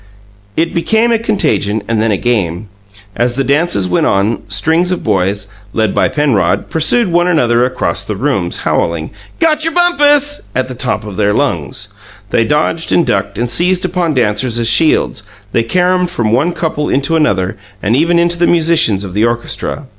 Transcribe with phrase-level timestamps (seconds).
[0.57, 2.69] It became a contagion and then a game.
[3.15, 8.03] As the dances went on, strings of boys, led by Penrod, pursued one another across
[8.03, 11.89] the rooms, howling, "Gotcher bumpus!" at the top of their lungs.
[12.31, 16.89] They dodged and ducked, and seized upon dancers as shields; they caromed from one couple
[16.89, 19.85] into another, and even into the musicians of the orchestra.